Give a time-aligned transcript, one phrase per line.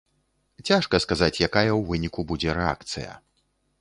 [0.69, 3.11] Цяжка сказаць, якая ў выніку будзе рэакцыя.